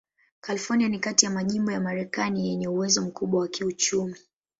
[0.41, 4.15] California ni kati ya majimbo ya Marekani yenye uwezo mkubwa wa kiuchumi.